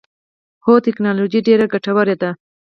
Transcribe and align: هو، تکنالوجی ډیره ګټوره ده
هو، 0.65 0.73
تکنالوجی 0.85 1.39
ډیره 1.47 1.65
ګټوره 1.73 2.15
ده 2.21 2.29